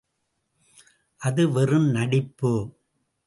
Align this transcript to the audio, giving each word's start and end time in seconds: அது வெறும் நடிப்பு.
அது 1.21 1.43
வெறும் 1.51 1.89
நடிப்பு. 1.89 2.53